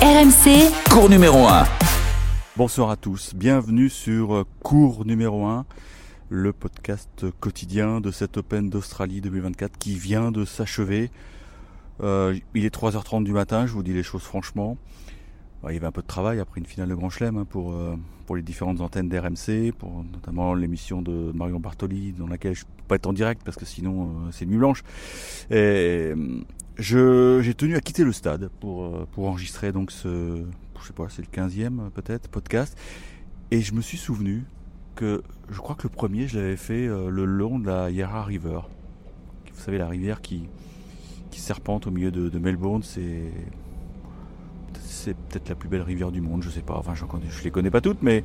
RMC, 0.00 0.70
Cours 0.92 1.10
numéro 1.10 1.38
1. 1.38 1.64
Bonsoir 2.56 2.90
à 2.90 2.96
tous, 2.96 3.34
bienvenue 3.34 3.88
sur 3.88 4.32
euh, 4.32 4.44
Cours 4.62 5.04
numéro 5.04 5.44
1, 5.44 5.66
le 6.28 6.52
podcast 6.52 7.26
quotidien 7.40 8.00
de 8.00 8.12
cet 8.12 8.36
Open 8.36 8.70
d'Australie 8.70 9.20
2024 9.20 9.76
qui 9.76 9.98
vient 9.98 10.30
de 10.30 10.44
s'achever. 10.44 11.10
Euh, 12.00 12.38
il 12.54 12.64
est 12.64 12.72
3h30 12.72 13.24
du 13.24 13.32
matin, 13.32 13.66
je 13.66 13.72
vous 13.72 13.82
dis 13.82 13.92
les 13.92 14.04
choses 14.04 14.22
franchement. 14.22 14.76
il 15.68 15.74
y 15.74 15.76
avait 15.76 15.86
un 15.86 15.92
peu 15.92 16.02
de 16.02 16.06
travail 16.06 16.38
après 16.38 16.60
une 16.60 16.66
finale 16.66 16.90
de 16.90 16.94
Grand 16.94 17.10
Chelem 17.10 17.36
hein, 17.36 17.44
pour, 17.44 17.72
euh, 17.72 17.96
pour 18.26 18.36
les 18.36 18.42
différentes 18.42 18.80
antennes 18.80 19.08
d'RMC, 19.08 19.72
pour 19.76 20.04
notamment 20.12 20.54
l'émission 20.54 21.02
de 21.02 21.32
Marion 21.34 21.58
Bartoli 21.58 22.12
dans 22.12 22.28
laquelle 22.28 22.54
je 22.54 22.62
ne 22.62 22.66
peux 22.66 22.84
pas 22.86 22.94
être 22.94 23.08
en 23.08 23.12
direct 23.12 23.42
parce 23.44 23.56
que 23.56 23.66
sinon 23.66 24.30
c'est 24.30 24.46
nuit 24.46 24.58
blanche. 24.58 24.84
Et 25.50 26.12
j'ai 26.78 27.54
tenu 27.54 27.76
à 27.76 27.80
quitter 27.80 28.04
le 28.04 28.12
stade 28.12 28.50
pour, 28.60 28.84
euh, 28.84 29.08
pour 29.12 29.26
enregistrer 29.26 29.72
donc 29.72 29.90
ce, 29.90 30.44
je 30.80 30.86
sais 30.86 30.92
pas, 30.92 31.06
c'est 31.08 31.22
le 31.22 31.28
15e 31.28 31.90
peut-être 31.90 32.28
podcast. 32.28 32.76
Et 33.50 33.60
je 33.60 33.74
me 33.74 33.80
suis 33.80 33.98
souvenu 33.98 34.44
que 34.94 35.22
je 35.50 35.58
crois 35.58 35.74
que 35.74 35.84
le 35.84 35.88
premier, 35.88 36.28
je 36.28 36.38
l'avais 36.38 36.56
fait 36.56 36.86
euh, 36.86 37.08
le 37.10 37.24
long 37.24 37.58
de 37.58 37.66
la 37.66 37.90
Yarra 37.90 38.24
River. 38.24 38.60
Vous 39.54 39.60
savez, 39.60 39.78
la 39.78 39.88
rivière 39.88 40.20
qui, 40.20 40.48
qui 41.30 41.40
serpente 41.40 41.86
au 41.86 41.90
milieu 41.90 42.10
de, 42.10 42.38
Melbourne, 42.38 42.82
c'est 42.82 43.32
c'est 44.84 45.16
peut-être 45.16 45.48
la 45.48 45.54
plus 45.54 45.68
belle 45.68 45.82
rivière 45.82 46.10
du 46.10 46.20
monde, 46.20 46.42
je 46.42 46.50
sais 46.50 46.60
pas. 46.60 46.76
Enfin, 46.76 46.94
je, 46.94 47.04
je 47.30 47.44
les 47.44 47.50
connais 47.50 47.70
pas 47.70 47.80
toutes, 47.80 48.02
mais 48.02 48.24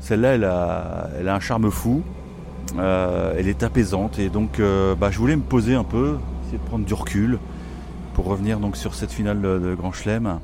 celle-là, 0.00 0.34
elle 0.34 0.44
a, 0.44 1.10
elle 1.18 1.28
a 1.28 1.34
un 1.34 1.40
charme 1.40 1.70
fou. 1.70 2.02
Euh, 2.78 3.34
elle 3.38 3.46
est 3.46 3.62
apaisante 3.62 4.18
et 4.18 4.30
donc 4.30 4.58
euh, 4.58 4.94
bah, 4.94 5.10
je 5.10 5.18
voulais 5.18 5.36
me 5.36 5.42
poser 5.42 5.74
un 5.74 5.84
peu, 5.84 6.16
essayer 6.42 6.58
de 6.58 6.64
prendre 6.64 6.84
du 6.84 6.94
recul 6.94 7.38
pour 8.14 8.26
revenir 8.26 8.60
donc 8.60 8.76
sur 8.76 8.94
cette 8.94 9.10
finale 9.10 9.42
de, 9.42 9.74
Grand 9.74 9.92
Chelem 9.92 10.38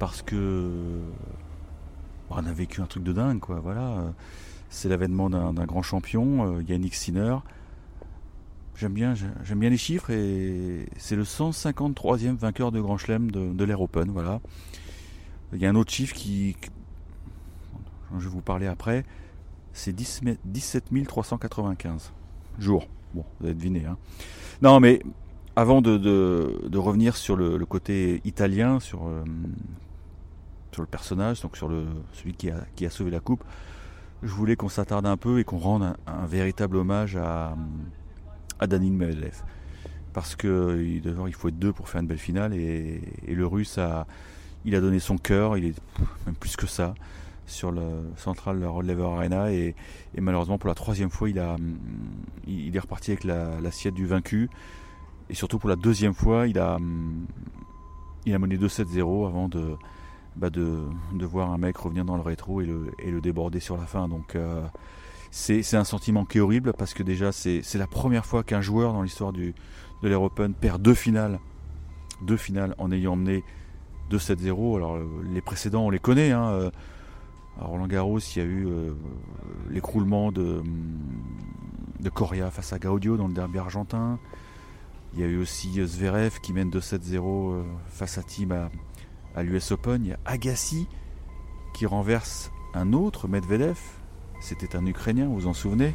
parce 0.00 0.22
que 0.22 1.00
bah, 2.28 2.36
on 2.40 2.46
a 2.46 2.52
vécu 2.52 2.80
un 2.80 2.86
truc 2.86 3.04
de 3.04 3.12
dingue 3.12 3.38
quoi. 3.38 3.60
Voilà, 3.60 4.12
c'est 4.68 4.88
l'avènement 4.88 5.30
d'un 5.30 5.64
grand 5.64 5.82
champion, 5.82 6.56
euh, 6.56 6.62
Yannick 6.62 6.94
Sinner. 6.94 7.36
J'aime 8.76 8.92
bien, 8.92 9.14
j'aime 9.14 9.58
bien 9.58 9.70
les 9.70 9.76
chiffres 9.76 10.10
et 10.10 10.86
c'est 10.96 11.16
le 11.16 11.22
153e 11.22 12.36
vainqueur 12.36 12.72
de 12.72 12.80
Grand 12.80 12.98
Chelem 12.98 13.30
de, 13.30 13.52
de 13.52 13.64
l'Air 13.64 13.80
Open. 13.80 14.10
Voilà. 14.10 14.40
Il 15.52 15.60
y 15.60 15.66
a 15.66 15.70
un 15.70 15.74
autre 15.76 15.92
chiffre 15.92 16.14
qui, 16.14 16.56
je 18.16 18.24
vais 18.24 18.30
vous 18.30 18.40
parler 18.40 18.66
après, 18.66 19.04
c'est 19.72 19.94
17 19.94 20.38
395 21.06 22.12
jours. 22.58 22.88
Bon, 23.14 23.24
vous 23.40 23.46
avez 23.46 23.54
deviné. 23.54 23.84
Hein. 23.86 23.96
Non, 24.60 24.80
mais 24.80 25.00
avant 25.58 25.82
de, 25.82 25.96
de, 25.96 26.78
revenir 26.78 27.16
sur 27.16 27.34
le, 27.34 27.58
côté 27.66 28.20
italien, 28.24 28.78
sur, 28.78 29.08
euh, 29.08 29.24
sur 30.70 30.82
le 30.82 30.86
personnage, 30.86 31.42
donc 31.42 31.56
sur 31.56 31.68
le, 31.68 31.84
celui 32.12 32.34
qui 32.34 32.48
a, 32.48 32.60
qui 32.76 32.86
a 32.86 32.90
sauvé 32.90 33.10
la 33.10 33.18
coupe, 33.18 33.42
je 34.22 34.30
voulais 34.30 34.54
qu'on 34.54 34.68
s'attarde 34.68 35.04
un 35.04 35.16
peu 35.16 35.40
et 35.40 35.44
qu'on 35.44 35.58
rende 35.58 35.96
un, 36.06 36.26
véritable 36.26 36.76
hommage 36.76 37.16
à, 37.16 37.56
à 38.60 38.68
Danil 38.68 38.92
Medvedev. 38.92 39.42
Parce 40.12 40.36
que 40.36 40.80
il 40.80 41.34
faut 41.34 41.48
être 41.48 41.58
deux 41.58 41.72
pour 41.72 41.88
faire 41.88 42.02
une 42.02 42.06
belle 42.06 42.18
finale 42.18 42.54
et, 42.54 43.00
le 43.26 43.46
russe 43.46 43.78
a, 43.78 44.06
il 44.64 44.76
a 44.76 44.80
donné 44.80 45.00
son 45.00 45.18
cœur, 45.18 45.56
il 45.56 45.64
est 45.64 45.74
même 46.26 46.36
plus 46.36 46.54
que 46.54 46.68
ça 46.68 46.94
sur 47.48 47.72
le 47.72 47.82
central 48.14 48.64
Rod 48.64 48.86
Laver 48.86 49.02
Arena 49.02 49.50
et, 49.50 49.74
et, 50.14 50.20
malheureusement 50.20 50.58
pour 50.58 50.68
la 50.68 50.74
troisième 50.74 51.08
fois 51.10 51.30
il 51.30 51.38
a 51.38 51.56
il 52.46 52.76
est 52.76 52.78
reparti 52.78 53.10
avec 53.10 53.24
l'assiette 53.24 53.94
la, 53.94 53.96
du 53.96 54.06
vaincu 54.06 54.50
et 55.30 55.34
surtout 55.34 55.58
pour 55.58 55.68
la 55.68 55.76
deuxième 55.76 56.14
fois 56.14 56.46
il 56.46 56.58
a 56.58 56.78
il 58.26 58.34
a 58.34 58.38
mené 58.38 58.56
2-7-0 58.56 59.26
avant 59.26 59.48
de, 59.48 59.76
bah 60.36 60.50
de 60.50 60.80
de 61.12 61.26
voir 61.26 61.50
un 61.50 61.58
mec 61.58 61.76
revenir 61.76 62.04
dans 62.04 62.16
le 62.16 62.22
rétro 62.22 62.60
et 62.60 62.66
le, 62.66 62.90
et 62.98 63.10
le 63.10 63.20
déborder 63.20 63.60
sur 63.60 63.76
la 63.76 63.86
fin 63.86 64.08
donc 64.08 64.34
euh, 64.34 64.66
c'est 65.30 65.74
un 65.74 65.84
sentiment 65.84 66.24
qui 66.24 66.38
est 66.38 66.40
horrible 66.40 66.72
parce 66.72 66.94
que 66.94 67.02
déjà 67.02 67.32
c'est 67.32 67.62
la 67.74 67.86
première 67.86 68.24
fois 68.24 68.42
qu'un 68.42 68.62
joueur 68.62 68.92
dans 68.92 69.02
l'histoire 69.02 69.32
de 69.32 69.52
l'Air 70.02 70.22
Open 70.22 70.54
perd 70.54 70.80
deux 70.80 70.94
finales 70.94 71.38
deux 72.22 72.36
finales 72.36 72.74
en 72.78 72.90
ayant 72.90 73.16
mené 73.16 73.44
2-7-0 74.10 74.76
alors 74.76 74.98
les 75.30 75.42
précédents 75.42 75.84
on 75.84 75.90
les 75.90 75.98
connaît 75.98 76.32
hein, 76.32 76.70
à 77.60 77.64
Roland 77.64 77.86
Garros, 77.86 78.18
il 78.18 78.38
y 78.38 78.40
a 78.40 78.44
eu 78.44 78.66
euh, 78.66 78.92
l'écroulement 79.70 80.30
de, 80.30 80.62
de 82.00 82.08
Coria 82.08 82.50
face 82.50 82.72
à 82.72 82.78
Gaudio 82.78 83.16
dans 83.16 83.26
le 83.26 83.34
derby 83.34 83.58
argentin. 83.58 84.18
Il 85.14 85.20
y 85.20 85.22
a 85.22 85.26
eu 85.26 85.38
aussi 85.38 85.84
Zverev 85.84 86.40
qui 86.40 86.52
mène 86.52 86.70
2-7-0 86.70 87.18
euh, 87.18 87.62
face 87.88 88.18
à 88.18 88.22
Tim 88.22 88.50
à, 88.50 88.70
à 89.34 89.42
l'US 89.42 89.72
Open. 89.72 90.04
Il 90.04 90.10
y 90.10 90.12
a 90.12 90.18
Agassi 90.24 90.86
qui 91.74 91.86
renverse 91.86 92.50
un 92.74 92.92
autre 92.92 93.28
Medvedev. 93.28 93.78
C'était 94.40 94.76
un 94.76 94.86
Ukrainien, 94.86 95.26
vous 95.26 95.40
vous 95.40 95.46
en 95.46 95.54
souvenez? 95.54 95.94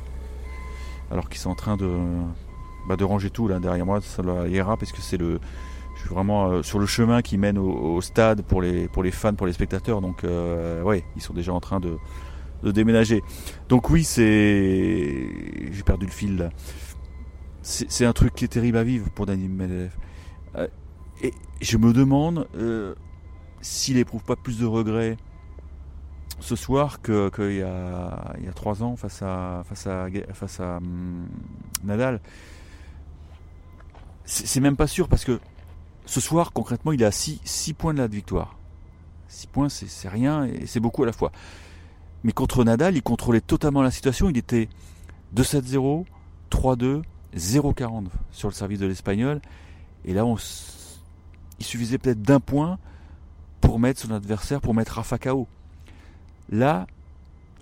Alors 1.12 1.29
qu'ils 1.29 1.40
sont 1.40 1.51
en 1.51 1.56
train 1.56 1.78
de, 1.78 1.90
bah, 2.88 2.96
ranger 3.01 3.29
tout 3.29 3.47
là 3.47 3.59
derrière 3.59 3.85
moi, 3.85 4.01
ça 4.01 4.24
ira 4.47 4.78
parce 4.78 4.91
que 4.91 5.01
c'est 5.01 5.18
le, 5.18 5.40
je 5.95 6.00
suis 6.01 6.09
vraiment 6.09 6.47
euh, 6.47 6.63
sur 6.63 6.80
le 6.80 6.85
chemin 6.85 7.22
qui 7.22 7.38
mène 7.38 7.57
au, 7.57 8.01
stade 8.01 8.41
pour 8.41 8.62
les, 8.62 8.88
pour 8.88 9.03
les 9.03 9.12
fans, 9.12 9.35
pour 9.35 9.47
les 9.47 9.53
spectateurs. 9.53 10.01
Donc, 10.01 10.24
euh, 10.24 10.81
ouais, 10.81 11.03
ils 11.16 11.22
sont 11.22 11.34
déjà 11.34 11.53
en 11.53 11.59
train 11.59 11.80
de, 11.80 11.97
de 12.63 12.72
déménager. 12.72 13.24
Donc, 13.69 13.90
oui, 13.90 14.03
c'est. 14.03 15.30
J'ai 15.72 15.84
perdu 15.84 16.06
le 16.06 16.12
fil 16.12 16.38
là. 16.38 16.50
C'est 17.63 18.06
un 18.06 18.12
truc 18.12 18.35
qui 18.35 18.44
est 18.44 18.50
terrible 18.50 18.78
à 18.78 18.84
vivre 18.84 19.09
pour 19.09 19.25
Daniel 19.25 19.50
Medvedev. 19.50 19.96
Euh, 20.56 20.68
et 21.22 21.34
je 21.62 21.78
me 21.78 21.94
demande 21.94 22.47
euh, 22.56 22.94
s'il 23.62 23.97
éprouve 23.97 24.24
pas 24.24 24.35
plus 24.35 24.59
de 24.59 24.66
regrets 24.66 25.16
ce 26.41 26.57
soir 26.57 27.01
qu'il 27.01 27.29
que 27.31 27.57
y, 27.57 27.62
a, 27.62 28.35
y 28.44 28.50
a 28.50 28.53
trois 28.53 28.84
ans 28.84 28.97
face 28.97 29.22
à, 29.22 29.63
face 29.66 29.88
à, 30.59 30.78
hum, 30.78 31.25
Nadal. 31.85 32.19
C'est 34.25 34.59
même 34.59 34.75
pas 34.75 34.88
sûr 34.88 35.07
parce 35.07 35.24
que 35.24 35.40
ce 36.06 36.19
soir, 36.19 36.51
concrètement, 36.51 36.91
il 36.91 37.03
à 37.06 37.12
6, 37.12 37.74
points 37.78 37.94
de 37.94 38.00
la 38.00 38.07
victoire. 38.07 38.57
6 39.30 39.47
points, 39.47 39.69
c'est 39.69 40.09
rien 40.09 40.45
et 40.45 40.66
c'est 40.66 40.81
beaucoup 40.81 41.03
à 41.03 41.06
la 41.06 41.13
fois. 41.13 41.31
Mais 42.24 42.34
contre 42.34 42.63
Nadal, 42.66 42.95
il 42.97 43.03
contrôlait 43.03 43.41
totalement 43.41 43.81
la 43.81 43.91
situation. 43.91 44.30
Il 44.30 44.38
était 44.38 44.68
2-7-0, 45.35 46.06
3-2, 46.51 47.03
0-40 47.36 48.06
sur 48.32 48.50
le 48.50 48.54
service 48.54 48.80
de 48.80 48.86
l'Espagnol. 48.86 49.42
Et 50.06 50.14
là, 50.14 50.26
il 51.60 51.66
suffisait 51.66 51.98
peut-être 51.98 52.22
d'un 52.22 52.40
point 52.40 52.78
pour 53.62 53.80
mettre 53.80 54.02
son 54.02 54.12
adversaire, 54.12 54.62
pour 54.62 54.74
mettre 54.74 54.94
Rafa 54.94 55.18
KO. 55.18 55.48
Là, 56.50 56.88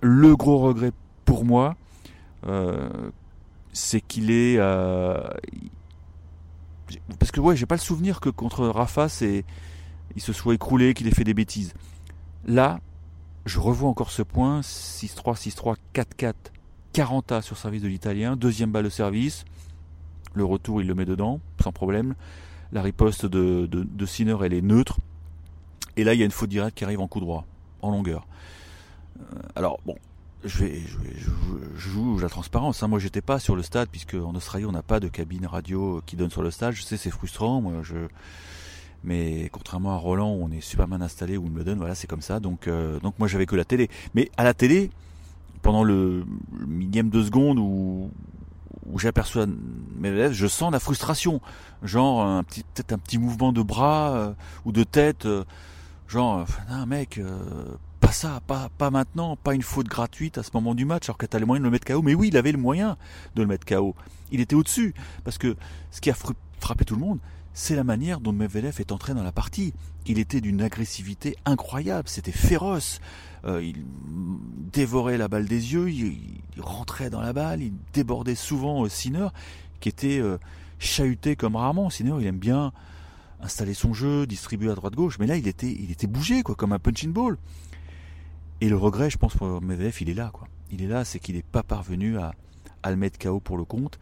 le 0.00 0.34
gros 0.36 0.58
regret 0.58 0.92
pour 1.24 1.44
moi, 1.44 1.76
euh, 2.46 3.10
c'est 3.72 4.00
qu'il 4.00 4.30
est, 4.30 4.56
euh, 4.58 5.16
parce 7.18 7.30
que 7.30 7.40
ouais, 7.40 7.56
j'ai 7.56 7.66
pas 7.66 7.76
le 7.76 7.80
souvenir 7.80 8.20
que 8.20 8.28
contre 8.28 8.66
Rafa, 8.66 9.06
il 9.20 10.20
se 10.20 10.32
soit 10.32 10.54
écroulé, 10.54 10.94
qu'il 10.94 11.06
ait 11.06 11.12
fait 11.12 11.24
des 11.24 11.34
bêtises. 11.34 11.72
Là, 12.44 12.80
je 13.46 13.60
revois 13.60 13.88
encore 13.88 14.10
ce 14.10 14.22
point 14.22 14.60
6-3, 14.60 15.36
6-3, 15.36 15.76
4-4, 15.94 16.34
40 16.92 17.32
A 17.32 17.42
sur 17.42 17.56
service 17.56 17.82
de 17.82 17.88
l'italien, 17.88 18.36
deuxième 18.36 18.70
balle 18.70 18.84
de 18.84 18.90
service. 18.90 19.44
Le 20.34 20.44
retour, 20.44 20.80
il 20.80 20.86
le 20.86 20.94
met 20.94 21.04
dedans, 21.04 21.40
sans 21.62 21.72
problème. 21.72 22.14
La 22.72 22.82
riposte 22.82 23.26
de, 23.26 23.66
de, 23.66 24.44
elle 24.44 24.54
est 24.54 24.62
neutre. 24.62 24.98
Et 25.96 26.04
là, 26.04 26.14
il 26.14 26.20
y 26.20 26.22
a 26.22 26.24
une 26.24 26.30
faute 26.30 26.48
directe 26.48 26.78
qui 26.78 26.84
arrive 26.84 27.00
en 27.00 27.08
coup 27.08 27.20
droit, 27.20 27.44
en 27.82 27.90
longueur. 27.90 28.26
Euh, 29.18 29.38
alors, 29.54 29.78
bon, 29.84 29.96
je, 30.44 30.58
vais, 30.58 30.80
je, 31.18 31.30
joue 31.76 32.18
la 32.18 32.30
transparence. 32.30 32.82
Hein. 32.82 32.88
Moi, 32.88 32.98
j'étais 32.98 33.20
pas 33.20 33.38
sur 33.38 33.56
le 33.56 33.62
stade 33.62 33.88
puisque 33.90 34.14
en 34.14 34.34
Australie, 34.34 34.64
on 34.64 34.72
n'a 34.72 34.82
pas 34.82 35.00
de 35.00 35.08
cabine 35.08 35.46
radio 35.46 36.02
qui 36.06 36.16
donne 36.16 36.30
sur 36.30 36.42
le 36.42 36.50
stade. 36.50 36.72
Je 36.72 36.82
sais, 36.82 36.96
c'est 36.96 37.10
frustrant. 37.10 37.60
Moi, 37.60 37.82
mais 39.04 39.48
contrairement 39.50 39.92
à 39.92 39.96
Roland, 39.96 40.30
on 40.30 40.50
est 40.50 40.60
super 40.60 40.86
bien 40.86 41.00
installé, 41.00 41.36
où 41.36 41.44
Wimbledon, 41.44 41.76
voilà, 41.76 41.94
c'est 41.94 42.06
comme 42.06 42.22
ça. 42.22 42.40
Donc, 42.40 42.68
euh, 42.68 43.00
donc 43.00 43.18
moi, 43.18 43.28
j'avais 43.28 43.46
que 43.46 43.56
la 43.56 43.64
télé. 43.64 43.90
Mais 44.14 44.30
à 44.36 44.44
la 44.44 44.54
télé, 44.54 44.90
pendant 45.62 45.84
le, 45.84 46.24
millième 46.66 47.08
de 47.08 47.22
seconde 47.22 47.58
où, 47.58 48.10
j'aperçois 48.96 49.46
Medvedev, 49.96 50.32
je 50.32 50.46
sens 50.46 50.72
la 50.72 50.80
frustration. 50.80 51.40
Genre 51.82 52.24
un 52.24 52.42
petit, 52.44 52.62
peut-être 52.62 52.92
un 52.92 52.98
petit 52.98 53.18
mouvement 53.18 53.52
de 53.52 53.62
bras 53.62 54.12
euh, 54.14 54.32
ou 54.64 54.72
de 54.72 54.84
tête. 54.84 55.26
Euh, 55.26 55.44
genre, 56.08 56.44
non, 56.70 56.86
mec 56.86 57.20
pas 58.02 58.10
ça, 58.10 58.40
pas, 58.48 58.68
pas 58.78 58.90
maintenant, 58.90 59.36
pas 59.36 59.54
une 59.54 59.62
faute 59.62 59.86
gratuite 59.86 60.36
à 60.36 60.42
ce 60.42 60.50
moment 60.54 60.74
du 60.74 60.84
match, 60.84 61.08
alors 61.08 61.16
que 61.16 61.24
tu 61.24 61.36
as 61.36 61.38
les 61.38 61.46
moyens 61.46 61.62
de 61.62 61.68
le 61.68 61.70
mettre 61.70 61.86
KO. 61.86 62.02
Mais 62.02 62.14
oui, 62.14 62.28
il 62.28 62.36
avait 62.36 62.50
le 62.50 62.58
moyen 62.58 62.96
de 63.36 63.42
le 63.42 63.46
mettre 63.46 63.64
KO. 63.64 63.94
Il 64.32 64.40
était 64.40 64.56
au-dessus. 64.56 64.92
Parce 65.22 65.38
que 65.38 65.56
ce 65.92 66.00
qui 66.00 66.10
a 66.10 66.14
frappé 66.58 66.84
tout 66.84 66.96
le 66.96 67.00
monde, 67.00 67.20
c'est 67.54 67.76
la 67.76 67.84
manière 67.84 68.18
dont 68.18 68.32
Medvedev 68.32 68.80
est 68.80 68.90
entré 68.90 69.14
dans 69.14 69.22
la 69.22 69.30
partie. 69.30 69.72
Il 70.06 70.18
était 70.18 70.40
d'une 70.40 70.62
agressivité 70.62 71.36
incroyable, 71.44 72.08
c'était 72.08 72.32
féroce. 72.32 73.00
Euh, 73.44 73.62
il 73.62 73.84
dévorait 74.72 75.18
la 75.18 75.28
balle 75.28 75.46
des 75.46 75.72
yeux, 75.72 75.90
il, 75.90 76.40
rentrait 76.58 77.10
dans 77.10 77.20
la 77.20 77.32
balle, 77.32 77.62
il 77.62 77.72
débordait 77.92 78.34
souvent 78.34 78.84
euh, 78.84 78.88
Sinner, 78.88 79.28
qui 79.80 79.88
était 79.88 80.18
euh, 80.18 80.38
chahuté 80.78 81.34
comme 81.34 81.56
rarement. 81.56 81.90
Sinner, 81.90 82.14
il 82.20 82.26
aime 82.26 82.38
bien 82.38 82.72
installer 83.40 83.74
son 83.74 83.92
jeu, 83.92 84.26
distribuer 84.26 84.70
à 84.70 84.74
droite 84.74 84.94
gauche, 84.94 85.18
mais 85.18 85.26
là 85.26 85.36
il 85.36 85.48
était, 85.48 85.70
il 85.70 85.90
était 85.90 86.06
bougé 86.06 86.42
quoi, 86.42 86.54
comme 86.54 86.72
un 86.72 86.78
punching 86.78 87.12
ball. 87.12 87.36
Et 88.60 88.68
le 88.68 88.76
regret, 88.76 89.10
je 89.10 89.18
pense 89.18 89.34
pour 89.34 89.60
Medvedev, 89.60 89.96
il 90.00 90.10
est 90.10 90.14
là 90.14 90.30
quoi. 90.32 90.46
Il 90.70 90.82
est 90.82 90.86
là, 90.86 91.04
c'est 91.04 91.18
qu'il 91.18 91.34
n'est 91.34 91.42
pas 91.42 91.64
parvenu 91.64 92.18
à, 92.18 92.32
le 92.88 92.96
mettre 92.96 93.18
KO 93.18 93.40
pour 93.40 93.56
le 93.56 93.64
compte. 93.64 93.98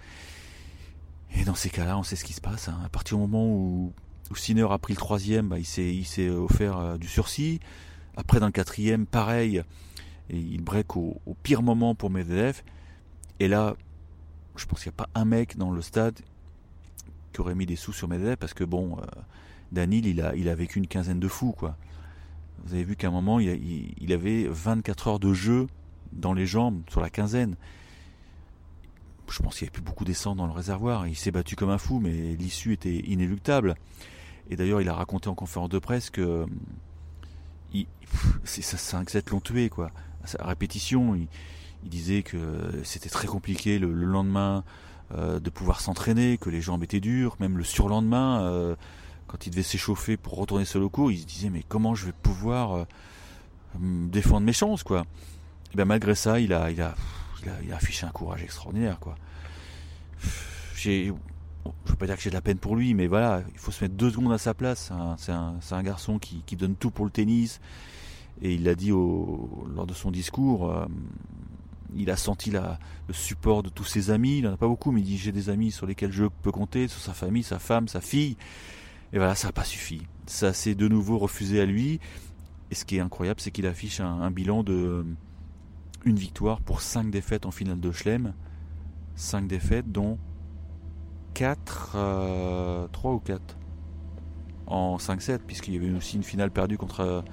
Et 1.35 1.45
dans 1.45 1.55
ces 1.55 1.71
cas-là, 1.71 1.97
on 1.97 2.03
sait 2.03 2.17
ce 2.17 2.25
qui 2.25 2.33
se 2.33 2.41
passe. 2.41 2.69
Hein. 2.69 2.79
À 2.85 2.89
partir 2.89 3.17
du 3.17 3.23
moment 3.23 3.47
où, 3.47 3.93
Sinner 4.35 4.67
a 4.71 4.79
pris 4.79 4.93
le 4.93 4.99
troisième, 4.99 5.49
bah, 5.49 5.59
il 5.59 5.65
s'est 5.65 6.29
offert 6.29 6.99
du 6.99 7.09
sursis. 7.09 7.59
Après, 8.17 8.41
dans 8.41 8.47
le 8.47 8.53
quatrième, 8.53 9.07
pareil, 9.07 9.63
et 10.31 10.39
il 10.39 10.63
break 10.63 10.97
au, 10.97 11.21
pire 11.43 11.63
moment 11.63 11.95
pour 11.95 12.11
Medvedev. 12.11 12.63
Et 13.41 13.49
là, 13.49 13.75
je 14.57 14.67
pense 14.67 14.83
qu'il 14.83 14.91
n'y 14.91 14.95
a 14.95 15.05
pas 15.05 15.11
un 15.15 15.25
mec 15.25 15.57
dans 15.57 15.71
le 15.71 15.83
stade 15.83 16.19
qui 17.33 17.41
aurait 17.41 17.55
mis 17.55 17.67
des 17.67 17.77
sous 17.77 17.93
sur 17.93 18.09
Medvedev 18.09 18.37
parce 18.37 18.55
que 18.55 18.65
bon, 18.65 18.99
euh, 18.99 19.05
Danil, 19.73 20.07
il 20.07 20.21
a, 20.21 20.35
il 20.37 20.49
a 20.49 20.55
vécu 20.55 20.79
une 20.79 20.87
quinzaine 20.87 21.21
de 21.21 21.29
fous, 21.29 21.53
quoi. 21.53 21.77
Vous 22.65 22.75
avez 22.75 22.85
vu 22.85 22.97
qu'à 22.97 23.09
un 23.09 23.11
moment, 23.11 23.41
il, 23.41 24.13
avait 24.13 24.47
24 24.47 25.09
heures 25.09 25.19
de 25.19 25.33
jeu 25.33 25.67
dans 26.13 26.35
les 26.35 26.47
jambes, 26.47 26.83
sur 26.91 27.01
la 27.01 27.09
quinzaine. 27.09 27.57
Je 29.29 29.43
pense 29.43 29.57
qu'il 29.57 29.65
n'y 29.65 29.69
avait 29.69 29.75
plus 29.75 29.83
beaucoup 29.83 30.05
d'essence 30.05 30.37
dans 30.37 30.47
le 30.47 30.53
réservoir. 30.53 31.07
Il 31.07 31.17
s'est 31.17 31.31
battu 31.31 31.57
comme 31.57 31.71
un 31.71 31.79
fou, 31.79 32.01
mais 32.01 32.35
l'issue 32.35 32.75
était 32.75 32.99
inéluctable. 32.99 33.77
Et 34.51 34.57
d'ailleurs, 34.57 34.83
il 34.83 34.89
a 34.91 34.95
raconté 34.95 35.29
en 35.29 35.35
conférence 35.35 35.71
de 35.71 35.79
presse 35.79 36.11
que 36.11 36.45
il, 37.73 37.87
ça, 38.45 38.77
5-7 38.77 39.31
l'ont 39.31 39.41
tué, 39.41 39.69
quoi. 39.69 39.91
À 40.39 40.47
répétition, 40.47 41.15
il, 41.15 41.29
disait 41.89 42.23
que 42.23 42.39
c'était 42.85 43.09
très 43.09 43.27
compliqué 43.27 43.79
le, 43.79 43.91
lendemain 43.93 44.65
euh, 45.15 45.41
de 45.41 45.51
pouvoir 45.51 45.81
s'entraîner, 45.81 46.37
que 46.39 46.51
les 46.51 46.61
jambes 46.61 46.85
étaient 46.85 47.01
dures, 47.01 47.37
même 47.41 47.57
le 47.57 47.65
surlendemain, 47.65 48.43
euh, 48.43 48.77
quand 49.27 49.47
il 49.47 49.51
devait 49.51 49.63
s'échauffer 49.63 50.17
pour 50.17 50.37
retourner 50.37 50.65
sur 50.65 50.79
le 50.79 50.89
cours, 50.89 51.11
il 51.11 51.19
se 51.21 51.27
disait 51.27 51.51
mais 51.51 51.65
comment 51.67 51.95
je 51.95 52.07
vais 52.07 52.13
pouvoir 52.13 52.73
euh, 52.73 52.85
défendre 53.81 54.45
mes 54.45 54.53
chances, 54.53 54.83
quoi. 54.83 55.07
Et 55.73 55.77
ben 55.77 55.85
malgré 55.85 56.15
ça, 56.15 56.39
il 56.39 56.53
a, 56.53 56.69
affiché 57.73 58.07
un 58.07 58.11
courage 58.11 58.43
extraordinaire, 58.43 58.99
quoi. 59.01 59.15
Je 61.85 61.91
veux 61.91 61.97
pas 61.97 62.07
dire 62.07 62.17
que 62.17 62.23
j'ai 62.23 62.31
de 62.31 62.35
la 62.35 62.41
peine 62.41 62.59
pour 62.59 62.77
lui, 62.77 62.95
mais 62.95 63.07
voilà, 63.07 63.43
il 63.53 63.59
faut 63.59 63.71
se 63.71 63.85
mettre 63.85 63.95
deux 63.95 64.11
secondes 64.11 64.33
à 64.33 64.39
sa 64.39 64.55
place. 64.55 64.93
C'est 65.19 65.33
un, 65.33 65.83
garçon 65.83 66.19
qui, 66.19 66.57
donne 66.57 66.75
tout 66.75 66.91
pour 66.91 67.05
le 67.05 67.11
tennis. 67.11 67.61
Et 68.43 68.55
il 68.55 68.65
l'a 68.65 68.75
dit 68.75 68.91
lors 68.91 69.87
de 69.87 69.93
son 69.93 70.11
discours, 70.11 70.71
euh, 70.71 70.87
il 71.95 72.11
a 72.11 72.17
senti 72.17 72.51
le 72.51 73.13
support 73.13 73.63
de 73.63 73.69
tous 73.69 73.85
ses 73.85 74.11
amis. 74.11 74.39
Il 74.39 74.45
n'en 74.45 74.55
a 74.55 74.57
pas 74.57 74.69
beaucoup, 74.69 74.93
mais 74.93 75.01
il 75.01 75.05
dit 75.05 75.19
j'ai 75.19 75.33
des 75.33 75.51
amis 75.51 75.71
sur 75.71 75.87
lesquels 75.87 76.13
je 76.13 76.25
peux 76.43 76.53
compter, 76.53 76.89
sur 76.89 77.01
sa 77.01 77.13
famille, 77.13 77.43
sa 77.43 77.59
femme, 77.59 77.89
sa 77.89 78.01
fille. 78.01 78.37
Et 79.13 79.19
voilà, 79.19 79.35
ça 79.35 79.49
n'a 79.49 79.53
pas 79.53 79.65
suffi. 79.65 80.03
Ça 80.27 80.53
s'est 80.53 80.75
de 80.75 80.89
nouveau 80.89 81.19
refusé 81.19 81.61
à 81.61 81.67
lui. 81.67 82.01
Et 82.71 82.75
ce 82.75 82.85
qui 82.85 82.97
est 82.97 83.01
incroyable, 83.01 83.41
c'est 83.41 83.51
qu'il 83.51 83.67
affiche 83.67 84.01
un, 84.01 84.31
bilan 84.31 84.63
de 84.63 85.05
une 86.05 86.17
victoire 86.17 86.61
pour 86.61 86.81
cinq 86.81 87.11
défaites 87.11 87.45
en 87.45 87.51
finale 87.51 87.81
de 87.81 87.93
Chelem. 87.93 88.33
Cinq 89.17 89.49
défaites, 89.49 89.91
dont 89.91 90.19
4, 91.35 91.91
3 91.93 92.01
euh, 92.01 92.87
ou 93.05 93.19
4 93.19 93.41
en 94.67 94.97
5-7, 94.99 95.39
puisqu'il 95.47 95.75
y 95.75 95.77
avait 95.77 95.91
aussi 95.97 96.17
une 96.17 96.23
finale 96.23 96.51
perdue 96.51 96.79
contre, 96.79 97.25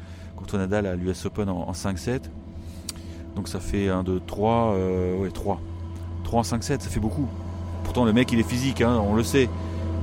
Nadal 0.54 0.86
à 0.86 0.96
l'US 0.96 1.26
Open 1.26 1.50
en, 1.50 1.72
5-7. 1.72 2.22
Donc 3.36 3.48
ça 3.48 3.60
fait 3.60 3.90
1, 3.90 4.04
2, 4.04 4.22
3, 4.26 4.76
ouais, 5.20 5.32
3. 5.32 5.62
3 6.24 6.40
en 6.40 6.44
5-7, 6.44 6.62
ça 6.62 6.90
fait 6.90 7.00
beaucoup. 7.00 7.28
Pourtant, 7.84 8.06
le 8.06 8.14
mec, 8.14 8.32
il 8.32 8.40
est 8.40 8.48
physique, 8.48 8.82
hein, 8.82 8.98
on 9.00 9.16
le 9.16 9.24
sait. 9.24 9.50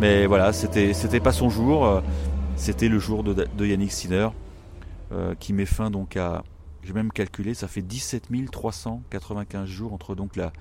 Mais 0.01 0.27
voilà, 0.27 0.53
c'était, 0.53 0.93
c'était 0.93 1.21
pas 1.21 1.33
son 1.33 1.51
jour. 1.51 1.87
Euh, 1.87 2.01
c'était 2.57 2.89
le 2.89 2.99
jour 2.99 3.23
de, 3.23 3.67
Yannick 3.67 3.93
Sinner, 3.93 4.29
euh, 5.13 5.35
qui 5.39 5.53
met 5.53 5.67
fin 5.67 5.91
donc 5.91 6.17
à. 6.17 6.43
J'ai 6.83 6.93
même 6.93 7.13
calculé, 7.13 7.55
ça 7.55 7.67
fait 7.67 7.81
17 7.81 8.29
395 8.51 9.67
jours 9.67 9.95
entre 9.95 10.15
donc 10.15 10.37
la, 10.37 10.53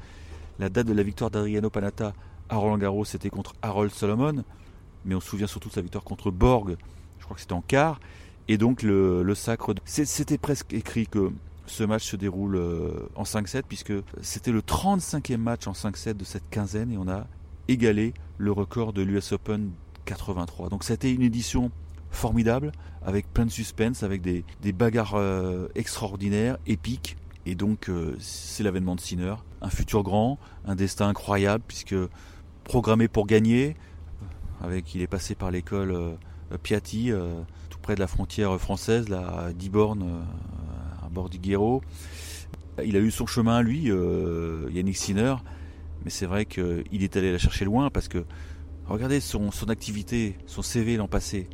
la 0.57 0.69
date 0.69 0.88
de 0.88 0.94
la 0.94 1.03
victoire 1.03 1.30
d'Adriano 1.30 1.69
Panata 1.69 2.13
à 2.53 2.57
Roland 2.57 2.77
Garros, 2.77 3.05
c'était 3.05 3.29
contre 3.29 3.53
Harold 3.61 3.91
Solomon, 3.91 4.44
mais 5.05 5.15
on 5.15 5.19
se 5.19 5.27
souvient 5.27 5.47
surtout 5.47 5.69
de 5.69 5.73
sa 5.73 5.81
victoire 5.81 6.03
contre 6.03 6.31
Borg, 6.31 6.77
je 7.19 7.25
crois 7.25 7.35
que 7.35 7.41
c'était 7.41 7.53
en 7.53 7.61
quart, 7.61 8.00
et 8.47 8.57
donc 8.57 8.83
le, 8.83 9.33
sacre. 9.35 9.73
C'était 9.85 10.38
presque 10.38 10.73
écrit 10.73 11.07
que 11.07 11.31
ce 11.65 11.83
match 11.83 12.05
se 12.05 12.15
déroule 12.15 12.55
euh, 12.55 13.09
en 13.15 13.23
5-7, 13.23 13.63
puisque 13.67 13.94
c'était 14.21 14.51
le 14.51 14.61
35e 14.61 15.38
match 15.38 15.67
en 15.67 15.71
5-7 15.71 16.13
de 16.13 16.23
cette 16.23 16.50
quinzaine, 16.50 16.91
et 16.91 16.97
on 16.97 17.07
a 17.07 17.25
égalé 17.67 18.13
le 18.38 18.51
record 18.51 18.94
de 18.94 19.01
l'US 19.01 19.31
Open 19.31 19.71
83. 20.06 20.69
Donc 20.69 20.83
c'était 20.83 21.11
une 21.11 21.21
édition 21.21 21.71
formidable, 22.11 22.71
avec 23.06 23.31
plein 23.33 23.45
de 23.45 23.51
suspense, 23.51 24.03
avec 24.03 24.21
des, 24.21 24.44
bagarres 24.73 25.15
euh, 25.15 25.67
extraordinaires, 25.75 26.57
épiques. 26.67 27.17
Et 27.45 27.56
donc 27.56 27.89
euh, 27.89 28.15
c'est 28.19 28.63
l'avènement 28.63 28.95
de 28.95 29.01
Sinner, 29.01 29.35
un 29.61 29.69
futur 29.69 30.03
grand, 30.03 30.38
un 30.65 30.75
destin 30.75 31.07
incroyable, 31.07 31.63
puisque 31.67 31.95
programmé 32.63 33.07
pour 33.07 33.27
gagner. 33.27 33.75
Avec, 34.62 34.95
il 34.95 35.01
est 35.01 35.07
passé 35.07 35.36
par 35.36 35.51
l'école 35.51 35.92
euh, 35.92 36.15
Piatti, 36.62 37.12
euh, 37.12 37.42
tout 37.69 37.80
près 37.80 37.95
de 37.95 38.00
la 38.00 38.07
frontière 38.07 38.60
française, 38.60 39.10
là, 39.10 39.48
à 39.48 39.54
Diborne, 39.54 40.04
euh, 40.04 41.06
à 41.06 41.10
bord 41.10 41.30
du 41.30 41.38
Guéraud. 41.38 41.81
Il 42.83 42.95
a 42.95 43.00
eu 43.00 43.12
son 43.12 43.27
chemin, 43.27 43.62
lui, 43.62 43.92
Yannick 44.71 44.98
Sinner, 44.98 45.36
mais 46.04 46.10
c'est 46.10 46.25
vrai 46.25 46.45
qu'il 46.45 47.04
est 47.04 47.15
allé 47.15 47.31
la 47.31 47.38
chercher 47.38 47.65
loin 47.65 47.92
parce 47.92 48.07
que, 48.07 48.25
regardez 48.88 49.19
son, 49.19 49.51
activité, 49.69 50.38
son 50.48 50.63
CV 50.63 50.98
l'an 50.98 51.07
passé, 51.07 51.48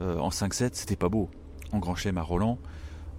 en 0.00 0.30
5-7, 0.30 0.70
c'était 0.72 0.96
pas 0.96 1.10
beau. 1.10 1.28
En 1.72 1.78
Grand 1.78 1.94
Chelem 1.94 2.16
à 2.16 2.22
Roland, 2.22 2.58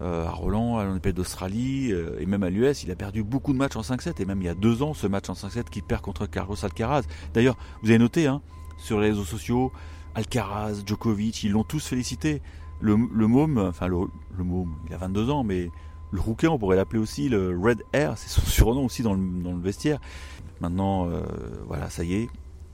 à 0.03 0.31
Roland, 0.31 0.77
à 0.77 0.83
l'Olympique 0.83 1.13
d'Australie 1.13 1.91
euh, 1.91 2.19
et 2.19 2.25
même 2.25 2.43
à 2.43 2.49
l'US, 2.49 2.83
il 2.83 2.91
a 2.91 2.95
perdu 2.95 3.23
beaucoup 3.23 3.53
de 3.53 3.57
matchs 3.57 3.75
en 3.75 3.81
5-7 3.81 4.21
et 4.21 4.25
même 4.25 4.41
il 4.41 4.45
y 4.45 4.49
a 4.49 4.55
deux 4.55 4.83
ans 4.83 4.93
ce 4.93 5.07
match 5.07 5.29
en 5.29 5.33
5-7 5.33 5.65
qu'il 5.65 5.83
perd 5.83 6.01
contre 6.01 6.25
Carlos 6.25 6.55
Alcaraz. 6.63 7.03
D'ailleurs, 7.33 7.57
vous 7.81 7.89
avez 7.89 7.99
noté 7.99 8.27
hein, 8.27 8.41
sur 8.77 8.99
les 8.99 9.09
réseaux 9.09 9.23
sociaux, 9.23 9.71
Alcaraz, 10.15 10.83
Djokovic, 10.85 11.43
ils 11.43 11.51
l'ont 11.51 11.63
tous 11.63 11.87
félicité. 11.87 12.41
Le, 12.81 12.95
môme, 12.97 13.59
enfin 13.59 13.87
le, 13.87 13.97
le, 14.37 14.43
môme, 14.43 14.75
il 14.87 14.93
a 14.93 14.97
22 14.97 15.29
ans, 15.29 15.45
mais 15.45 15.69
le 16.11 16.19
rouquin, 16.19 16.49
on 16.49 16.59
pourrait 16.59 16.75
l'appeler 16.75 16.99
aussi 16.99 17.29
le 17.29 17.57
Red 17.57 17.81
Air, 17.93 18.17
c'est 18.17 18.29
son 18.29 18.41
surnom 18.45 18.85
aussi 18.85 19.03
dans 19.03 19.13
le, 19.13 19.41
dans 19.41 19.53
le 19.53 19.61
vestiaire. 19.61 19.99
Maintenant, 20.59 21.07
euh, 21.07 21.21
voilà, 21.65 21.89
ça 21.89 22.03
y 22.03 22.15
est, 22.15 22.29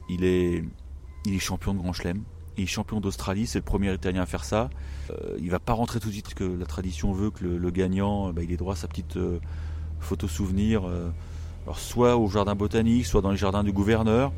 il 0.09 0.23
est, 0.23 0.63
il 1.25 1.35
est 1.35 1.39
champion 1.39 1.75
de 1.75 1.79
Grand 1.79 1.93
Chelem, 1.93 2.23
est 2.63 2.65
champion 2.65 2.99
d'Australie, 2.99 3.47
c'est 3.47 3.59
le 3.59 3.63
premier 3.63 3.93
Italien 3.93 4.21
à 4.21 4.25
faire 4.25 4.43
ça. 4.43 4.69
Euh, 5.11 5.37
il 5.39 5.49
va 5.49 5.59
pas 5.59 5.73
rentrer 5.73 5.99
tout 5.99 6.07
de 6.07 6.13
suite, 6.13 6.33
que 6.33 6.43
la 6.43 6.65
tradition 6.65 7.11
veut 7.13 7.31
que 7.31 7.45
le, 7.45 7.71
gagnant, 7.71 8.31
bah, 8.31 8.41
il 8.43 8.51
ait 8.51 8.57
droit 8.57 8.73
à 8.73 8.77
sa 8.77 8.87
petite 8.87 9.17
euh, 9.17 9.39
photo 9.99 10.27
souvenir, 10.27 10.87
euh, 10.87 11.09
alors 11.65 11.79
soit 11.79 12.17
au 12.17 12.27
jardin 12.27 12.55
botanique, 12.55 13.05
soit 13.05 13.21
dans 13.21 13.31
les 13.31 13.37
jardins 13.37 13.63
du 13.63 13.71
gouverneur. 13.71 14.31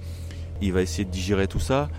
Il 0.62 0.74
va 0.74 0.81
essayer 0.81 1.05
de 1.05 1.12
digérer 1.12 1.48
tout 1.48 1.60
ça. 1.60 1.89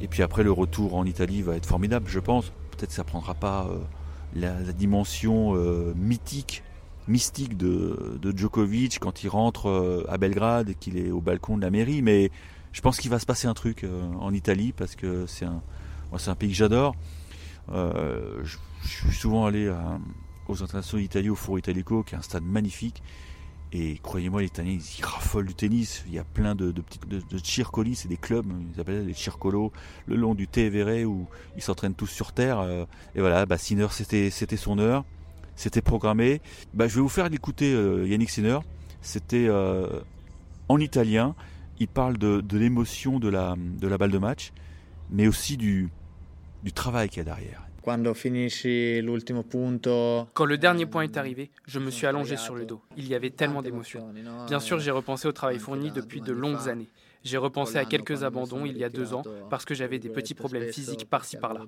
Et 0.00 0.08
puis 0.08 0.22
après, 0.22 0.42
le 0.42 0.52
retour 0.52 0.94
en 0.94 1.04
Italie 1.04 1.42
va 1.42 1.56
être 1.56 1.66
formidable, 1.66 2.06
je 2.08 2.18
pense. 2.18 2.52
Peut-être 2.70 2.90
que 2.90 2.94
ça 2.94 3.04
prendra 3.04 3.34
pas 3.34 3.68
la, 4.34 4.52
dimension 4.72 5.54
mythique, 5.94 6.62
mystique 7.06 7.56
de, 7.56 8.18
de, 8.20 8.36
Djokovic 8.36 8.98
quand 8.98 9.22
il 9.22 9.28
rentre 9.28 10.04
à 10.08 10.18
Belgrade 10.18 10.70
et 10.70 10.74
qu'il 10.74 10.98
est 10.98 11.10
au 11.10 11.20
balcon 11.20 11.56
de 11.56 11.62
la 11.62 11.70
mairie, 11.70 12.02
mais 12.02 12.30
je 12.72 12.80
pense 12.80 12.98
qu'il 12.98 13.10
va 13.10 13.18
se 13.18 13.26
passer 13.26 13.46
un 13.46 13.54
truc 13.54 13.86
en 14.18 14.32
Italie 14.32 14.72
parce 14.72 14.96
que 14.96 15.26
c'est 15.26 15.44
un, 15.44 15.62
un 16.12 16.34
pays 16.34 16.50
que 16.50 16.56
j'adore. 16.56 16.94
Euh, 17.70 18.42
je, 18.42 18.58
suis 18.84 19.12
souvent 19.12 19.46
allé 19.46 19.72
aux 20.48 20.62
internationaux 20.62 21.02
d'Italie, 21.02 21.30
au 21.30 21.34
Foro 21.36 21.58
Italico, 21.58 22.02
qui 22.02 22.14
est 22.14 22.18
un 22.18 22.22
stade 22.22 22.44
magnifique. 22.44 23.02
Et 23.74 23.98
croyez-moi, 24.02 24.42
les 24.42 24.48
Italiens, 24.48 24.76
ils 24.98 25.04
raffolent 25.04 25.46
du 25.46 25.54
tennis. 25.54 26.04
Il 26.06 26.12
y 26.12 26.18
a 26.18 26.24
plein 26.24 26.54
de, 26.54 26.72
de, 26.72 26.82
de, 27.08 27.20
de 27.20 27.94
c'est 27.94 28.08
des 28.08 28.18
clubs, 28.18 28.44
ils 28.74 28.80
appellent 28.80 29.06
les 29.06 29.14
circolos, 29.14 29.72
le 30.06 30.16
long 30.16 30.34
du 30.34 30.46
Tevere 30.46 31.08
où 31.08 31.26
ils 31.56 31.62
s'entraînent 31.62 31.94
tous 31.94 32.08
sur 32.08 32.32
terre. 32.32 32.60
Euh, 32.60 32.84
et 33.14 33.20
voilà, 33.20 33.46
bah, 33.46 33.56
Sinner, 33.56 33.86
c'était, 33.90 34.28
c'était 34.28 34.58
son 34.58 34.78
heure, 34.78 35.04
c'était 35.56 35.80
programmé. 35.80 36.42
Bah, 36.74 36.86
je 36.86 36.96
vais 36.96 37.00
vous 37.00 37.08
faire 37.08 37.30
l'écouter 37.30 37.72
euh, 37.72 38.06
Yannick 38.06 38.28
Sinner. 38.28 38.58
C'était 39.00 39.48
en 40.68 40.78
italien. 40.78 41.34
Il 41.82 41.88
parle 41.88 42.16
de, 42.16 42.40
de 42.40 42.58
l'émotion 42.58 43.18
de 43.18 43.28
la, 43.28 43.56
de 43.58 43.88
la 43.88 43.98
balle 43.98 44.12
de 44.12 44.18
match, 44.18 44.52
mais 45.10 45.26
aussi 45.26 45.56
du, 45.56 45.88
du 46.62 46.72
travail 46.72 47.08
qu'il 47.08 47.18
y 47.18 47.20
a 47.22 47.24
derrière. 47.24 47.66
Quand 47.82 47.96
le 50.44 50.58
dernier 50.58 50.86
point 50.86 51.02
est 51.02 51.16
arrivé, 51.16 51.50
je 51.66 51.80
me 51.80 51.90
suis 51.90 52.06
allongé 52.06 52.36
sur 52.36 52.54
le 52.54 52.66
dos. 52.66 52.80
Il 52.96 53.08
y 53.08 53.16
avait 53.16 53.30
tellement 53.30 53.62
d'émotions. 53.62 54.08
Bien 54.46 54.60
sûr, 54.60 54.78
j'ai 54.78 54.92
repensé 54.92 55.26
au 55.26 55.32
travail 55.32 55.58
fourni 55.58 55.90
depuis 55.90 56.20
de 56.20 56.32
longues 56.32 56.68
années. 56.68 56.86
J'ai 57.24 57.36
repensé 57.36 57.78
à 57.78 57.84
quelques 57.84 58.22
abandons 58.22 58.64
il 58.64 58.78
y 58.78 58.84
a 58.84 58.88
deux 58.88 59.12
ans 59.12 59.24
parce 59.50 59.64
que 59.64 59.74
j'avais 59.74 59.98
des 59.98 60.08
petits 60.08 60.34
problèmes 60.34 60.72
physiques 60.72 61.10
par-ci 61.10 61.36
par-là. 61.36 61.62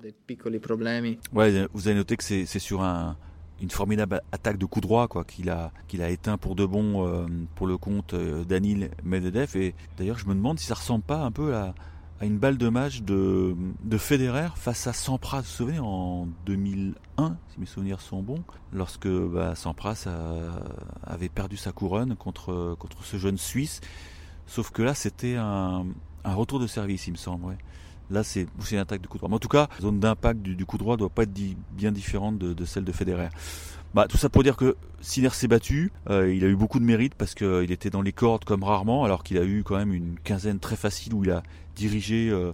Ouais, 1.33 1.67
vous 1.73 1.87
avez 1.89 1.97
noté 1.97 2.15
que 2.15 2.23
c'est 2.23 2.59
sur 2.59 2.83
un, 2.83 3.17
une 3.61 3.69
formidable 3.69 4.21
attaque 4.31 4.57
de 4.57 4.65
coup 4.65 4.81
droit 4.81 5.07
quoi 5.07 5.23
qu'il 5.23 5.49
a 5.49 5.71
qu'il 5.87 6.01
a 6.01 6.09
éteint 6.09 6.37
pour 6.37 6.55
de 6.55 6.65
bon 6.65 7.07
euh, 7.07 7.25
pour 7.55 7.67
le 7.67 7.77
compte 7.77 8.13
euh, 8.13 8.43
Danil 8.43 8.91
Medvedev 9.03 9.55
et 9.55 9.75
d'ailleurs 9.97 10.17
je 10.17 10.27
me 10.27 10.35
demande 10.35 10.59
si 10.59 10.65
ça 10.65 10.75
ressemble 10.75 11.03
pas 11.03 11.19
un 11.19 11.31
peu 11.31 11.55
à 11.55 11.73
une 12.21 12.37
balle 12.37 12.57
de 12.57 12.69
match 12.69 13.01
de, 13.01 13.55
de 13.83 13.97
Federer 13.97 14.47
face 14.55 14.87
à 14.87 14.93
Sampras. 14.93 15.41
Vous 15.41 15.43
vous 15.43 15.51
souvenez, 15.51 15.79
en 15.79 16.27
2001, 16.45 17.37
si 17.49 17.59
mes 17.59 17.65
souvenirs 17.65 17.99
sont 17.99 18.21
bons, 18.21 18.43
lorsque 18.71 19.07
bah, 19.07 19.53
Sampras 19.55 20.07
avait 21.03 21.29
perdu 21.29 21.57
sa 21.57 21.71
couronne 21.71 22.15
contre, 22.15 22.75
contre 22.79 23.03
ce 23.03 23.17
jeune 23.17 23.37
Suisse. 23.37 23.81
Sauf 24.47 24.71
que 24.71 24.81
là, 24.81 24.93
c'était 24.93 25.35
un, 25.35 25.85
retour 26.23 26.59
de 26.59 26.67
service, 26.67 27.07
il 27.07 27.11
me 27.11 27.17
semble. 27.17 27.57
Là, 28.11 28.23
c'est 28.23 28.47
une 28.71 28.77
attaque 28.77 29.01
de 29.01 29.07
coup 29.07 29.17
droit. 29.17 29.29
Mais 29.29 29.35
en 29.35 29.39
tout 29.39 29.47
cas, 29.47 29.67
la 29.77 29.81
zone 29.81 29.99
d'impact 29.99 30.41
du, 30.41 30.65
coup 30.65 30.77
droit 30.77 30.95
ne 30.95 30.99
doit 30.99 31.09
pas 31.09 31.23
être 31.23 31.33
bien 31.71 31.91
différente 31.91 32.37
de, 32.37 32.65
celle 32.65 32.83
de 32.83 32.91
Federer. 32.91 33.29
Bah, 33.93 34.07
tout 34.09 34.17
ça 34.17 34.29
pour 34.29 34.43
dire 34.43 34.57
que 34.57 34.75
Sinner 35.01 35.29
s'est 35.29 35.47
battu. 35.47 35.91
Euh, 36.09 36.33
il 36.33 36.43
a 36.43 36.47
eu 36.47 36.55
beaucoup 36.55 36.79
de 36.79 36.83
mérite 36.83 37.15
parce 37.15 37.33
qu'il 37.33 37.71
était 37.71 37.89
dans 37.89 38.01
les 38.01 38.11
cordes 38.11 38.43
comme 38.43 38.63
rarement, 38.63 39.05
alors 39.05 39.23
qu'il 39.23 39.37
a 39.37 39.43
eu 39.43 39.63
quand 39.63 39.77
même 39.77 39.93
une 39.93 40.19
quinzaine 40.19 40.59
très 40.59 40.75
facile 40.75 41.13
où 41.13 41.23
il 41.23 41.31
a 41.31 41.43
dirigé, 41.75 42.29
euh, 42.29 42.51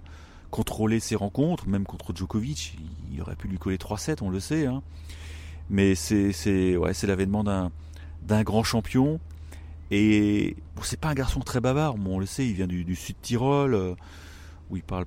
contrôlé 0.52 1.00
ses 1.00 1.16
rencontres, 1.16 1.66
même 1.66 1.84
contre 1.84 2.14
Djokovic. 2.14 2.78
Il, 3.12 3.20
aurait 3.20 3.34
pu 3.34 3.48
lui 3.48 3.58
coller 3.58 3.78
3-7, 3.78 4.18
on 4.22 4.30
le 4.30 4.38
sait. 4.38 4.66
Hein. 4.66 4.82
Mais 5.68 5.96
c'est 5.96 6.76
ouais, 6.76 6.92
l'avènement 7.02 7.42
d'un 7.42 8.42
grand 8.44 8.62
champion. 8.62 9.18
Et 9.90 10.56
bon, 10.76 10.82
c'est 10.82 11.00
pas 11.00 11.08
un 11.08 11.14
garçon 11.14 11.40
très 11.40 11.60
bavard, 11.60 11.96
on 12.06 12.18
le 12.18 12.26
sait, 12.26 12.46
il 12.46 12.54
vient 12.54 12.66
du, 12.66 12.94
sud 12.94 13.16
Tyrol, 13.20 13.74
euh, 13.74 13.94
où 14.70 14.76
il 14.76 14.82
parle 14.82 15.04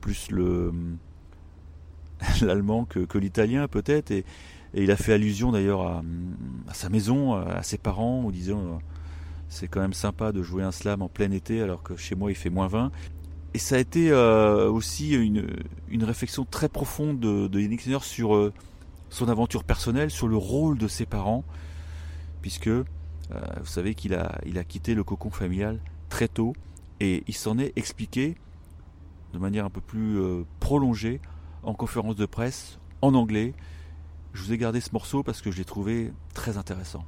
plus 0.00 0.30
le 0.30 0.72
l'allemand 2.42 2.84
que, 2.84 3.00
que 3.00 3.18
l'italien 3.18 3.68
peut-être. 3.68 4.10
Et, 4.10 4.24
et 4.76 4.82
il 4.82 4.90
a 4.90 4.96
fait 4.96 5.14
allusion 5.14 5.52
d'ailleurs 5.52 5.82
à, 5.82 6.02
sa 6.74 6.90
maison, 6.90 7.34
à 7.34 7.62
ses 7.62 7.78
parents, 7.78 8.24
en 8.24 8.30
disant 8.30 8.58
euh, 8.58 8.78
c'est 9.48 9.68
quand 9.68 9.80
même 9.80 9.94
sympa 9.94 10.32
de 10.32 10.42
jouer 10.42 10.62
un 10.62 10.72
slam 10.72 11.00
en 11.00 11.08
plein 11.08 11.30
été 11.30 11.62
alors 11.62 11.82
que 11.82 11.96
chez 11.96 12.14
moi 12.14 12.30
il 12.30 12.34
fait 12.34 12.50
moins 12.50 12.68
20. 12.68 12.92
Et 13.54 13.58
ça 13.58 13.76
a 13.76 13.78
été 13.78 14.10
euh, 14.10 14.70
aussi 14.70 15.14
une, 15.14 15.46
une, 15.88 16.04
réflexion 16.04 16.44
très 16.44 16.68
profonde 16.68 17.18
de, 17.20 17.46
de 17.46 17.60
Yannick 17.60 17.80
Sinner 17.80 18.00
sur 18.02 18.34
euh, 18.34 18.52
son 19.08 19.30
aventure 19.30 19.64
personnelle, 19.64 20.10
sur 20.10 20.28
le 20.28 20.36
rôle 20.36 20.76
de 20.76 20.88
ses 20.88 21.06
parents, 21.06 21.42
puisque 22.42 22.68
vous 22.68 23.66
savez 23.66 23.96
qu'il 23.96 24.14
a, 24.14 24.38
il 24.46 24.56
a 24.56 24.62
quitté 24.62 24.94
le 24.94 25.02
cocon 25.02 25.30
familial 25.30 25.80
très 26.08 26.28
tôt 26.28 26.52
et 27.00 27.24
il 27.26 27.34
s'en 27.34 27.58
est 27.58 27.72
expliqué 27.74 28.36
de 29.36 29.40
manière 29.40 29.64
un 29.64 29.70
peu 29.70 29.80
plus 29.80 30.18
prolongée 30.60 31.20
en 31.62 31.74
conférence 31.74 32.16
de 32.16 32.26
presse 32.26 32.78
en 33.02 33.14
anglais 33.14 33.54
je 34.36 34.42
vous 34.42 34.52
ai 34.52 34.58
gardé 34.58 34.80
ce 34.80 34.90
morceau 34.92 35.22
parce 35.22 35.40
que 35.40 35.50
je 35.50 35.56
l'ai 35.56 35.64
trouvé 35.64 36.12
très 36.34 36.58
intéressant. 36.58 37.04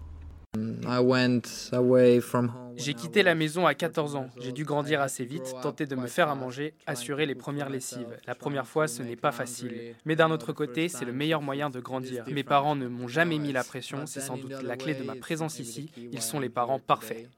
J'ai 2.77 2.95
quitté 2.95 3.23
la 3.23 3.35
maison 3.35 3.67
à 3.67 3.75
14 3.75 4.17
ans. 4.17 4.29
J'ai 4.41 4.53
dû 4.53 4.65
grandir 4.65 5.03
assez 5.03 5.27
vite, 5.27 5.55
tenter 5.63 5.85
de 5.85 5.95
me 5.95 6.07
faire 6.07 6.31
à 6.31 6.35
manger, 6.35 6.73
assurer 6.87 7.27
les 7.27 7.35
premières 7.35 7.69
lessives. 7.69 8.17
La 8.27 8.35
première 8.35 8.67
fois, 8.67 8.89
ce 8.89 9.03
n'est 9.03 9.15
pas 9.15 9.31
facile. 9.31 9.95
Mais 10.07 10.17
d'un 10.17 10.31
autre 10.31 10.55
côté, 10.55 10.89
c'est 10.89 11.05
le 11.05 11.13
meilleur 11.13 11.43
moyen 11.43 11.69
de 11.69 11.81
grandir. 11.81 12.25
Mes 12.33 12.45
parents 12.45 12.77
ne 12.77 12.89
m'ont 12.89 13.09
jamais 13.09 13.39
mis 13.39 13.53
la 13.53 13.63
pression, 13.63 14.07
c'est 14.07 14.21
sans 14.21 14.39
doute 14.39 14.63
la 14.63 14.77
clé 14.77 14.95
de 14.95 15.05
ma 15.05 15.17
présence 15.17 15.59
ici. 15.59 15.91
Ils 15.97 16.23
sont 16.23 16.41
les 16.41 16.49
parents 16.49 16.81
parfaits. 16.81 17.29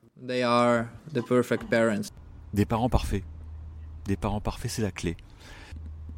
Des 2.54 2.64
parents 2.64 2.88
parfaits. 2.88 3.24
Des 4.06 4.16
parents 4.16 4.40
parfaits, 4.40 4.70
c'est 4.70 4.82
la 4.82 4.90
clé. 4.90 5.16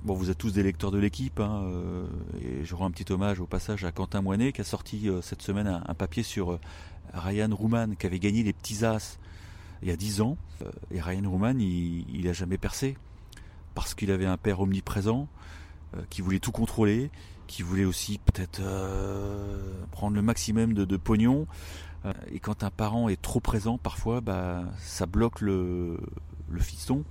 Bon, 0.05 0.15
vous 0.15 0.31
êtes 0.31 0.39
tous 0.39 0.53
des 0.53 0.65
lecteurs 0.65 0.91
de 0.91 0.99
l'équipe, 0.99 1.39
hein, 1.39 1.63
euh, 1.65 2.07
et 2.41 2.65
je 2.65 2.75
rends 2.75 2.87
un 2.87 2.91
petit 2.91 3.13
hommage 3.13 3.39
au 3.39 3.47
passage 3.47 3.85
à 3.85 3.93
Quentin 3.93 4.21
Moinet 4.21 4.51
qui 4.53 4.61
a 4.61 4.65
sorti 4.65 5.09
euh, 5.09 5.23
cette 5.23 5.43
semaine 5.43 5.69
un, 5.69 5.95
papier 5.95 6.25
sur 6.25 6.53
euh, 6.53 6.61
Ryan 7.15 7.55
Rouman 7.55 7.95
qui 7.97 8.07
avait 8.07 8.19
gagné 8.19 8.43
les 8.43 8.53
petits 8.53 8.85
as 8.85 9.21
il 9.81 9.89
y 9.89 9.93
a 9.93 9.97
10 9.97 10.21
ans. 10.21 10.37
et 10.91 11.01
Ryan 11.01 11.31
Rouman, 11.31 11.55
il 11.61 12.25
n'a 12.25 12.33
jamais 12.33 12.59
percé 12.59 12.97
parce 13.75 13.95
qu'il 13.95 14.11
avait 14.11 14.27
un 14.27 14.37
père 14.37 14.61
omniprésent 14.61 15.29
qui 16.09 16.21
voulait 16.21 16.39
tout 16.39 16.53
contrôler, 16.53 17.11
qui 17.49 17.63
voulait 17.63 17.85
aussi 17.85 18.19
peut-être 18.19 18.63
prendre 19.91 20.15
le 20.15 20.23
maximum 20.23 20.73
de, 20.73 20.97
pognon. 20.97 21.49
et 22.31 22.39
quand 22.39 22.63
un 22.63 22.71
parent 22.71 23.09
est 23.09 23.21
trop 23.21 23.41
présent, 23.41 23.77
parfois, 23.77 24.21
bah, 24.21 24.63
ça 24.79 25.07
bloque 25.07 25.41
le, 25.41 25.99
le 26.49 26.61
fiston. 26.61 27.05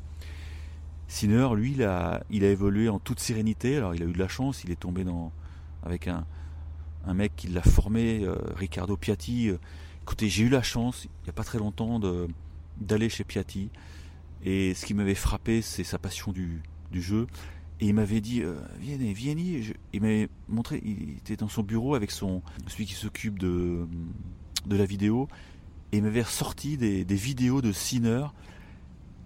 Sinner, 1.12 1.50
lui, 1.56 1.74
il 1.74 1.84
a, 1.84 2.24
évolué 2.32 2.88
en 2.88 2.98
toute 2.98 3.20
sérénité. 3.20 3.76
Alors, 3.76 3.94
il 3.94 4.02
a 4.02 4.06
eu 4.06 4.14
de 4.14 4.18
la 4.18 4.30
chance, 4.30 4.64
il 4.64 4.72
est 4.72 4.80
tombé 4.80 5.04
dans, 5.04 5.34
avec 5.84 6.08
un, 6.08 6.26
mec 7.14 7.34
qui 7.36 7.50
l'a 7.50 7.62
formé, 7.62 8.22
euh, 8.24 8.36
Riccardo 8.56 8.96
Piatti. 8.96 9.50
Euh, 9.50 9.58
écoutez, 10.04 10.30
j'ai 10.30 10.46
eu 10.46 10.50
la 10.50 10.64
chance, 10.64 11.04
il 11.04 11.10
n'y 11.26 11.30
a 11.30 11.34
pas 11.34 11.44
très 11.44 11.60
longtemps, 11.60 12.00
d'aller 12.80 13.10
chez 13.10 13.26
Piatti. 13.26 13.70
Et 14.46 14.74
ce 14.74 14.86
qui 14.86 14.94
m'avait 14.94 15.14
frappé, 15.14 15.62
c'est 15.62 15.84
sa 15.84 16.00
passion 16.00 16.32
du, 16.32 16.62
jeu. 16.94 17.28
Et 17.82 17.88
il 17.88 17.94
m'avait 17.94 18.22
dit, 18.22 18.42
euh, 18.42 18.56
viens, 18.80 18.96
viens, 18.98 19.36
il 19.92 20.02
m'avait 20.02 20.30
montré, 20.48 20.82
il 20.86 21.18
était 21.18 21.36
dans 21.36 21.50
son 21.50 21.62
bureau 21.62 21.94
avec 21.94 22.10
son, 22.10 22.42
celui 22.68 22.86
qui 22.86 22.94
s'occupe 22.94 23.38
de, 23.38 23.86
de 24.66 24.78
la 24.78 24.86
vidéo. 24.86 25.28
Et 25.92 25.98
il 25.98 26.04
m'avait 26.04 26.22
ressorti 26.22 26.78
des, 26.78 27.04
des 27.04 27.16
vidéos 27.16 27.62
de 27.62 27.74
Sinner 27.74 28.28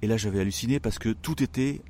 et 0.02 0.08
là, 0.08 0.18
j'avais 0.18 0.40
halluciné 0.40 0.80
parce 0.80 1.00
que 1.00 1.10
tout 1.10 1.42
était 1.42 1.82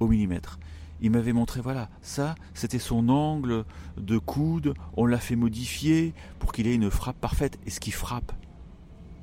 au 0.00 0.08
millimètre. 0.08 0.58
Il 1.00 1.10
m'avait 1.10 1.32
montré, 1.32 1.60
voilà, 1.60 1.88
ça, 2.02 2.34
c'était 2.54 2.78
son 2.78 3.08
angle 3.08 3.64
de 3.96 4.18
coude, 4.18 4.74
on 4.96 5.06
l'a 5.06 5.18
fait 5.18 5.36
modifier 5.36 6.14
pour 6.38 6.52
qu'il 6.52 6.66
ait 6.66 6.74
une 6.74 6.90
frappe 6.90 7.20
parfaite. 7.20 7.58
Et 7.66 7.70
ce 7.70 7.80
qui 7.80 7.90
frappe, 7.90 8.32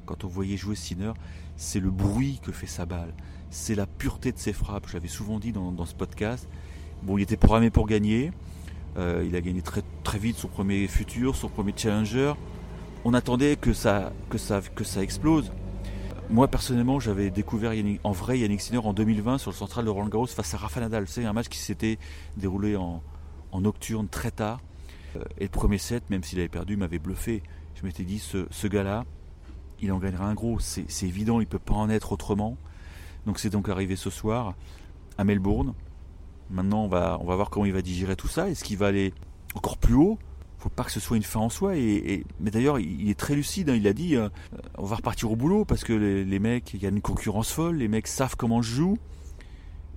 quand 0.05 0.23
on 0.23 0.27
voyait 0.27 0.57
jouer 0.57 0.75
Sinner, 0.75 1.13
c'est 1.55 1.79
le 1.79 1.89
bruit 1.89 2.39
que 2.43 2.51
fait 2.51 2.67
sa 2.67 2.85
balle, 2.85 3.13
c'est 3.49 3.75
la 3.75 3.85
pureté 3.85 4.31
de 4.31 4.37
ses 4.37 4.53
frappes. 4.53 4.87
J'avais 4.91 5.07
souvent 5.07 5.39
dit 5.39 5.51
dans, 5.53 5.85
ce 5.85 5.95
podcast. 5.95 6.47
Bon, 7.03 7.17
il 7.17 7.23
était 7.23 7.37
programmé 7.37 7.69
pour 7.69 7.87
gagner. 7.87 8.31
Euh, 8.97 9.23
il 9.25 9.35
a 9.35 9.41
gagné 9.41 9.61
très, 9.61 10.19
vite 10.19 10.37
son 10.37 10.49
premier 10.49 10.87
futur, 10.87 11.35
son 11.35 11.47
premier 11.47 11.73
challenger. 11.75 12.33
On 13.05 13.13
attendait 13.13 13.55
que 13.55 13.73
ça 13.73 14.11
explose. 14.97 15.51
Moi 16.29 16.47
personnellement, 16.47 16.99
j'avais 16.99 17.29
découvert 17.29 17.73
en 18.03 18.11
vrai 18.11 18.39
Yannick 18.39 18.61
Sinner 18.61 18.79
en 18.79 18.93
2020 18.93 19.37
sur 19.37 19.51
le 19.51 19.55
central 19.55 19.85
de 19.85 19.89
Roland 19.89 20.07
Garros 20.07 20.27
face 20.27 20.53
à 20.53 20.57
Rafa 20.57 20.79
Nadal. 20.79 21.07
C'est 21.07 21.25
un 21.25 21.33
match 21.33 21.49
qui 21.49 21.57
s'était 21.57 21.97
déroulé 22.37 22.75
en, 22.75 23.01
nocturne 23.53 24.07
très 24.07 24.31
tard. 24.31 24.61
Euh, 25.17 25.23
et 25.37 25.43
le 25.43 25.49
premier 25.49 25.77
set, 25.77 26.09
même 26.09 26.23
s'il 26.23 26.39
avait 26.39 26.47
perdu, 26.47 26.77
m'avait 26.77 26.99
bluffé. 26.99 27.43
Je 27.75 27.85
m'étais 27.85 28.03
dit, 28.03 28.19
ce, 28.19 28.67
gars-là, 28.67 29.05
il 29.81 29.91
en 29.91 29.97
gagnera 29.97 30.25
un 30.25 30.33
gros. 30.33 30.59
C'est 30.59 30.85
évident, 31.03 31.41
il 31.41 31.45
ne 31.45 31.49
peut 31.49 31.59
pas 31.59 31.73
en 31.73 31.89
être 31.89 32.13
autrement. 32.13 32.57
Donc 33.25 33.39
c'est 33.39 33.49
donc 33.49 33.67
arrivé 33.67 33.95
ce 33.95 34.09
soir 34.09 34.55
à 35.17 35.23
Melbourne. 35.25 35.73
Maintenant, 36.49 36.85
on 36.85 36.87
va, 36.87 37.17
on 37.19 37.25
va 37.25 37.35
voir 37.35 37.49
comment 37.49 37.65
il 37.65 37.73
va 37.73 37.81
digérer 37.81 38.15
tout 38.15 38.27
ça. 38.27 38.49
Est-ce 38.49 38.63
qu'il 38.63 38.77
va 38.77 38.87
aller 38.87 39.13
encore 39.53 39.77
plus 39.77 39.95
haut? 39.95 40.17
Faut 40.61 40.69
pas 40.69 40.83
que 40.83 40.91
ce 40.91 40.99
soit 40.99 41.17
une 41.17 41.23
fin 41.23 41.39
en 41.39 41.49
soi. 41.49 41.75
Et, 41.75 42.23
mais 42.39 42.51
d'ailleurs, 42.51 42.79
il 42.79 43.09
est 43.09 43.19
très 43.19 43.33
lucide. 43.33 43.69
Hein. 43.69 43.75
il 43.75 43.87
a 43.87 43.93
dit, 43.93 44.15
euh, 44.15 44.29
on 44.77 44.85
va 44.85 44.97
repartir 44.97 45.31
au 45.31 45.35
boulot 45.35 45.65
parce 45.65 45.83
que 45.83 45.93
les, 45.93 46.39
mecs, 46.39 46.73
il 46.75 46.83
y 46.83 46.85
a 46.85 46.89
une 46.89 47.01
concurrence 47.01 47.51
folle. 47.51 47.77
Les 47.77 47.87
mecs 47.87 48.07
savent 48.07 48.35
comment 48.35 48.61
je 48.61 48.71
joue. 48.71 48.97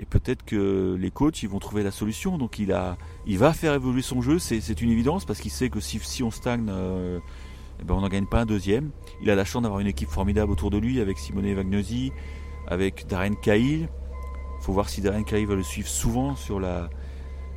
Et 0.00 0.06
peut-être 0.06 0.44
que 0.44 0.96
les 0.98 1.10
coachs, 1.10 1.42
ils 1.42 1.48
vont 1.48 1.58
trouver 1.58 1.82
la 1.82 1.90
solution. 1.90 2.38
Donc 2.38 2.58
il 2.58 2.72
a, 2.72 2.96
il 3.26 3.38
va 3.38 3.52
faire 3.52 3.74
évoluer 3.74 4.00
son 4.00 4.22
jeu. 4.22 4.38
C'est 4.38 4.80
une 4.80 4.90
évidence 4.90 5.26
parce 5.26 5.40
qu'il 5.40 5.50
sait 5.50 5.68
que 5.68 5.80
si, 5.80 6.00
si 6.02 6.22
on 6.22 6.30
stagne, 6.30 6.66
euh, 6.70 7.20
eh 7.80 7.84
ben 7.84 7.94
on 7.94 8.00
n'en 8.00 8.08
gagne 8.08 8.26
pas 8.26 8.40
un 8.40 8.46
deuxième. 8.46 8.90
Il 9.20 9.30
a 9.30 9.34
la 9.34 9.44
chance 9.44 9.62
d'avoir 9.62 9.80
une 9.80 9.86
équipe 9.86 10.08
formidable 10.08 10.50
autour 10.50 10.70
de 10.70 10.78
lui 10.78 10.98
avec 10.98 11.18
Simone 11.18 11.52
Vagnosi, 11.52 12.10
avec 12.66 13.06
Darren 13.06 13.34
Cahill. 13.34 13.88
Faut 14.62 14.72
voir 14.72 14.88
si 14.88 15.02
Darren 15.02 15.24
Cahill 15.24 15.46
va 15.46 15.56
le 15.56 15.62
suivre 15.62 15.88
souvent 15.88 16.36
sur 16.36 16.58
la, 16.58 16.88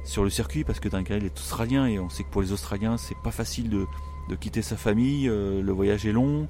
sur 0.07 0.23
le 0.23 0.29
circuit 0.29 0.63
parce 0.63 0.79
que 0.79 0.89
Duncan 0.89 1.15
est 1.15 1.37
australien 1.37 1.85
et 1.85 1.99
on 1.99 2.09
sait 2.09 2.23
que 2.23 2.29
pour 2.29 2.41
les 2.41 2.51
Australiens 2.51 2.97
c'est 2.97 3.17
pas 3.23 3.31
facile 3.31 3.69
de, 3.69 3.85
quitter 4.35 4.61
sa 4.61 4.77
famille, 4.77 5.27
euh, 5.29 5.61
le 5.61 5.71
voyage 5.71 6.05
est 6.05 6.11
long, 6.11 6.47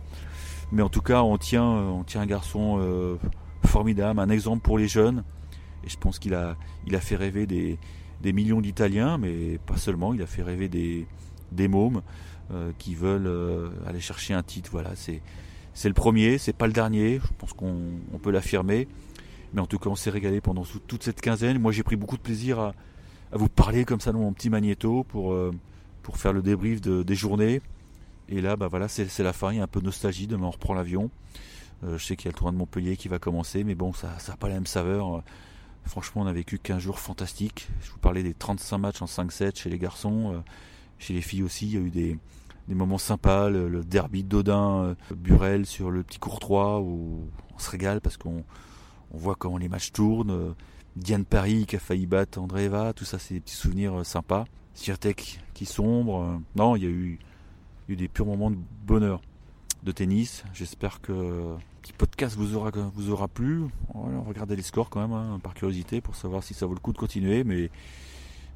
mais 0.71 0.81
en 0.81 0.89
tout 0.89 1.01
cas 1.01 1.21
on 1.23 1.37
tient, 1.37 1.65
on 1.65 2.03
tient 2.03 2.21
un 2.21 2.25
garçon 2.25 2.77
euh, 2.79 3.17
formidable, 3.65 4.19
un 4.19 4.29
exemple 4.29 4.61
pour 4.61 4.77
les 4.77 4.87
jeunes 4.87 5.23
et 5.83 5.89
je 5.89 5.97
pense 5.97 6.19
qu'il 6.19 6.33
a, 6.33 6.55
il 6.85 6.95
a 6.95 7.01
fait 7.01 7.15
rêver 7.15 7.45
des, 7.45 7.77
millions 8.33 8.61
d'Italiens, 8.61 9.17
mais 9.17 9.57
pas 9.65 9.77
seulement, 9.77 10.13
il 10.13 10.21
a 10.21 10.27
fait 10.27 10.43
rêver 10.43 10.67
des, 10.67 11.07
des 11.51 11.67
mômes 11.67 12.01
euh, 12.51 12.71
qui 12.77 12.93
veulent 12.93 13.31
aller 13.87 14.01
chercher 14.01 14.33
un 14.33 14.43
titre. 14.43 14.69
Voilà, 14.71 14.91
c'est 14.95 15.21
le 15.87 15.93
premier, 15.93 16.37
c'est 16.37 16.53
pas 16.53 16.67
le 16.67 16.73
dernier, 16.73 17.19
je 17.23 17.33
pense 17.37 17.53
qu'on 17.53 18.19
peut 18.21 18.31
l'affirmer. 18.31 18.87
Mais 19.53 19.61
en 19.61 19.65
tout 19.65 19.79
cas, 19.79 19.89
on 19.89 19.95
s'est 19.95 20.09
régalé 20.09 20.41
pendant 20.41 20.63
toute 20.65 21.03
cette 21.03 21.21
quinzaine. 21.21 21.57
Moi, 21.59 21.71
j'ai 21.71 21.83
pris 21.83 21.95
beaucoup 21.95 22.17
de 22.17 22.21
plaisir 22.21 22.59
à, 22.59 22.73
à 23.31 23.37
vous 23.37 23.49
parler 23.49 23.85
comme 23.85 23.99
ça 23.99 24.11
dans 24.11 24.19
mon 24.19 24.33
petit 24.33 24.49
magnéto 24.49 25.03
pour, 25.03 25.33
euh, 25.33 25.51
pour 26.03 26.17
faire 26.17 26.33
le 26.33 26.41
débrief 26.41 26.81
de, 26.81 27.03
des 27.03 27.15
journées. 27.15 27.61
Et 28.29 28.41
là, 28.41 28.55
bah 28.55 28.67
voilà, 28.67 28.87
c'est 28.87 29.19
la 29.19 29.33
fin, 29.33 29.51
il 29.51 29.57
y 29.57 29.59
a 29.59 29.63
un 29.63 29.67
peu 29.67 29.79
de 29.79 29.85
nostalgie, 29.85 30.27
demain 30.27 30.47
on 30.47 30.51
reprend 30.51 30.73
l'avion. 30.73 31.09
Euh, 31.83 31.97
je 31.97 32.05
sais 32.05 32.15
qu'il 32.15 32.25
y 32.25 32.29
a 32.29 32.31
le 32.31 32.37
tournoi 32.37 32.51
de 32.51 32.57
Montpellier 32.57 32.97
qui 32.97 33.07
va 33.07 33.19
commencer, 33.19 33.63
mais 33.63 33.75
bon, 33.75 33.93
ça 33.93 34.17
n'a 34.27 34.37
pas 34.37 34.47
la 34.47 34.55
même 34.55 34.65
saveur. 34.65 35.23
Franchement, 35.85 36.23
on 36.23 36.27
a 36.27 36.33
vécu 36.33 36.59
15 36.59 36.79
jours 36.81 36.99
fantastiques. 36.99 37.69
Je 37.81 37.91
vous 37.91 37.99
parlais 37.99 38.23
des 38.23 38.33
35 38.33 38.77
matchs 38.77 39.01
en 39.01 39.05
5-7 39.05 39.57
chez 39.57 39.69
les 39.69 39.79
garçons. 39.79 40.33
Euh, 40.33 40.39
chez 40.99 41.13
les 41.13 41.21
filles 41.21 41.43
aussi, 41.43 41.67
il 41.67 41.73
y 41.73 41.77
a 41.77 41.79
eu 41.79 41.89
des, 41.89 42.17
des 42.67 42.75
moments 42.75 42.97
sympas. 42.97 43.49
Le, 43.49 43.83
derby 43.83 44.23
d'Odin, 44.23 44.95
Burel 45.15 45.65
sur 45.65 45.89
le 45.89 46.03
petit 46.03 46.19
Courtois, 46.19 46.81
où 46.81 47.29
on 47.55 47.59
se 47.59 47.69
régale 47.69 48.01
parce 48.01 48.17
qu'on 48.17 48.43
on 49.11 49.17
voit 49.17 49.35
comment 49.35 49.57
les 49.57 49.69
matchs 49.69 49.93
tournent 49.93 50.55
Diane 50.97 51.25
Paris 51.25 51.65
qui 51.67 51.75
a 51.75 51.79
failli 51.79 52.07
battre 52.07 52.39
André 52.39 52.65
Eva, 52.65 52.91
tout 52.91 53.05
ça 53.05 53.19
c'est 53.19 53.35
des 53.35 53.39
petits 53.39 53.55
souvenirs 53.55 54.05
sympas. 54.05 54.45
Sirtec 54.73 55.39
qui 55.53 55.65
sombre. 55.65 56.41
non, 56.55 56.75
il 56.75 56.83
y 56.83 56.85
a 56.85 56.89
eu, 56.89 57.19
des 57.87 58.07
purs 58.07 58.25
moments 58.25 58.51
de 58.51 58.57
bonheur 58.85 59.21
de 59.83 59.91
tennis. 59.91 60.43
J'espère 60.53 60.99
que 61.01 61.11
le 61.11 61.55
petit 61.81 61.93
podcast 61.93 62.35
vous 62.35 62.55
aura, 62.55 62.71
vous 62.93 63.11
aura 63.11 63.27
plu. 63.27 63.63
Regardez 63.93 64.55
les 64.55 64.63
scores 64.63 64.89
quand 64.89 65.01
même, 65.01 65.13
hein, 65.13 65.39
par 65.41 65.53
curiosité, 65.53 66.01
pour 66.01 66.15
savoir 66.15 66.43
si 66.43 66.53
ça 66.53 66.65
vaut 66.65 66.73
le 66.73 66.79
coup 66.79 66.93
de 66.93 66.97
continuer. 66.97 67.43
Mais 67.43 67.69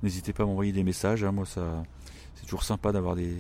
n'hésitez 0.04 0.34
pas 0.34 0.44
à 0.44 0.46
m'envoyer 0.48 0.72
des 0.72 0.84
messages. 0.84 1.24
Hein. 1.24 1.32
moi, 1.32 1.46
ça, 1.46 1.84
c'est 2.36 2.44
toujours 2.44 2.64
sympa 2.64 2.92
d'avoir 2.92 3.16
des, 3.16 3.38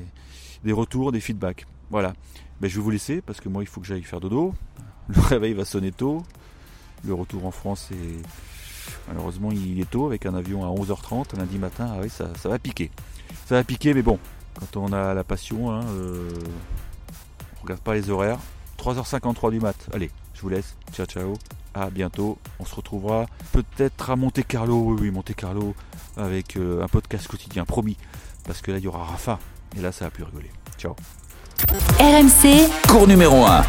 des 0.63 0.71
retours, 0.71 1.11
des 1.11 1.21
feedbacks. 1.21 1.65
Voilà. 1.89 2.13
Ben, 2.61 2.69
je 2.69 2.75
vais 2.75 2.81
vous 2.81 2.91
laisser 2.91 3.21
parce 3.21 3.41
que 3.41 3.49
moi, 3.49 3.63
il 3.63 3.67
faut 3.67 3.81
que 3.81 3.87
j'aille 3.87 4.03
faire 4.03 4.19
dodo. 4.19 4.53
Le 5.07 5.19
réveil 5.21 5.53
va 5.53 5.65
sonner 5.65 5.91
tôt. 5.91 6.23
Le 7.03 7.15
retour 7.15 7.45
en 7.45 7.51
France 7.51 7.89
est. 7.91 8.21
Malheureusement, 9.07 9.51
il 9.51 9.79
est 9.79 9.89
tôt 9.89 10.05
avec 10.05 10.25
un 10.25 10.33
avion 10.33 10.63
à 10.63 10.67
11h30 10.67 11.37
lundi 11.37 11.57
matin. 11.57 11.89
Ah 11.93 11.99
oui, 12.01 12.09
ça, 12.09 12.27
va 12.49 12.59
piquer. 12.59 12.91
Ça 13.47 13.55
va 13.55 13.63
piquer, 13.63 13.93
mais 13.93 14.01
bon, 14.01 14.19
quand 14.59 14.77
on 14.77 14.93
a 14.93 15.13
la 15.13 15.23
passion, 15.23 15.71
hein, 15.71 15.83
euh, 15.89 16.29
on 17.59 17.63
regarde 17.63 17.81
pas 17.81 17.93
les 17.93 18.09
horaires. 18.09 18.39
3h53 18.77 19.51
du 19.51 19.59
mat. 19.59 19.75
Allez, 19.93 20.09
je 20.33 20.41
vous 20.41 20.49
laisse. 20.49 20.75
Ciao, 20.93 21.05
ciao. 21.05 21.33
À 21.73 21.89
bientôt. 21.89 22.37
On 22.59 22.65
se 22.65 22.75
retrouvera 22.75 23.27
peut-être 23.51 24.09
à 24.09 24.15
Monte 24.15 24.45
Carlo. 24.47 24.81
Oui, 24.81 24.97
oui, 25.01 25.11
Monte 25.11 25.33
Carlo 25.35 25.75
avec 26.17 26.57
euh, 26.57 26.83
un 26.83 26.87
podcast 26.87 27.27
quotidien, 27.27 27.65
promis. 27.65 27.97
Parce 28.45 28.61
que 28.61 28.71
là, 28.71 28.79
il 28.79 28.83
y 28.83 28.87
aura 28.87 29.03
Rafa. 29.03 29.39
Et 29.77 29.81
là, 29.81 29.91
ça 29.91 30.05
va 30.05 30.11
plus 30.11 30.23
rigoler. 30.23 30.51
Ciao. 30.77 30.95
RMC, 31.99 32.69
cours 32.87 33.07
numéro 33.07 33.45
1. 33.45 33.63